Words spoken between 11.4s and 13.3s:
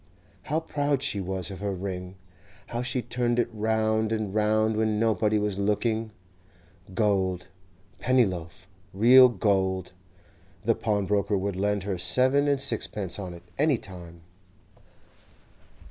lend her seven and sixpence